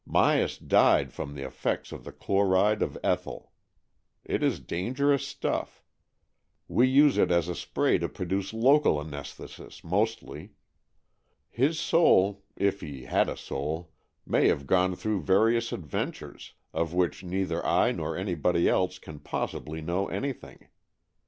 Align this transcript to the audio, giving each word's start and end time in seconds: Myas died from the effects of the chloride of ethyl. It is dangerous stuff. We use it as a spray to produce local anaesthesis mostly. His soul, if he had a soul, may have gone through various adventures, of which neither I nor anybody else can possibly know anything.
Myas 0.09 0.57
died 0.57 1.13
from 1.13 1.35
the 1.35 1.43
effects 1.45 1.91
of 1.91 2.03
the 2.05 2.11
chloride 2.11 2.81
of 2.81 2.97
ethyl. 3.03 3.51
It 4.25 4.41
is 4.41 4.59
dangerous 4.59 5.27
stuff. 5.27 5.83
We 6.67 6.87
use 6.87 7.19
it 7.19 7.29
as 7.29 7.47
a 7.47 7.53
spray 7.53 7.99
to 7.99 8.09
produce 8.09 8.51
local 8.51 8.99
anaesthesis 8.99 9.83
mostly. 9.83 10.53
His 11.51 11.79
soul, 11.79 12.43
if 12.55 12.81
he 12.81 13.03
had 13.03 13.29
a 13.29 13.37
soul, 13.37 13.91
may 14.25 14.47
have 14.47 14.65
gone 14.65 14.95
through 14.95 15.21
various 15.21 15.71
adventures, 15.71 16.55
of 16.73 16.95
which 16.95 17.23
neither 17.23 17.63
I 17.63 17.91
nor 17.91 18.17
anybody 18.17 18.67
else 18.67 18.97
can 18.97 19.19
possibly 19.19 19.81
know 19.81 20.07
anything. 20.07 20.69